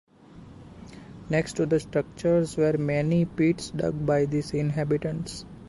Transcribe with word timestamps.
Next 1.29 1.57
to 1.57 1.67
the 1.67 1.79
structures 1.79 2.57
were 2.57 2.75
many 2.75 3.25
pits 3.25 3.69
dug 3.69 4.03
by 4.03 4.25
these 4.25 4.51
inhabitants. 4.51 5.45